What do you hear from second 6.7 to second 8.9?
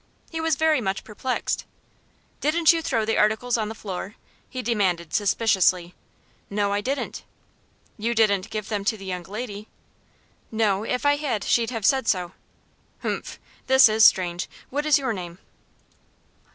I didn't." "You didn't give them